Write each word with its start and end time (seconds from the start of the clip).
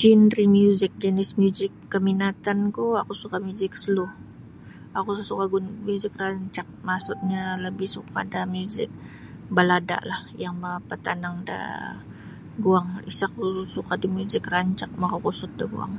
Genre 0.00 0.42
muzik 0.56 0.92
jenis 1.02 1.30
muzik 1.40 1.72
kaminatanku 1.92 2.84
oku 3.02 3.14
suka 3.22 3.38
muzik 3.46 3.72
slow 3.82 4.10
oku 4.98 5.10
isa 5.14 5.24
suka 5.30 5.44
muzik 5.88 6.12
rancak 6.22 6.68
maksudnya 6.88 7.42
labih 7.64 7.90
suka 7.96 8.20
da 8.32 8.40
muzik 8.54 8.90
balada 9.56 9.98
lah 10.10 10.20
yang 10.42 10.54
mapatanang 10.64 11.36
da 11.48 11.60
guang 12.62 12.88
isa 13.10 13.26
ku 13.34 13.44
suka 13.74 13.94
da 14.02 14.08
muzik 14.16 14.44
rancak 14.54 14.90
maka 15.02 15.16
kusut 15.24 15.52
da 15.58 15.64
guang. 15.72 15.92